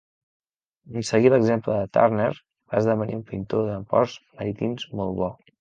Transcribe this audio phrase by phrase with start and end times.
[0.93, 2.31] En seguir l'exemple de Turner,
[2.71, 5.35] va esdevenir un pintor de ports marítims molt bo.